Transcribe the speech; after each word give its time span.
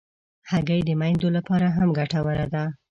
هګۍ 0.51 0.81
د 0.85 0.89
میندو 1.01 1.29
لپاره 1.37 1.67
هم 1.75 1.87
ګټوره 1.99 2.45
ده. 2.53 2.63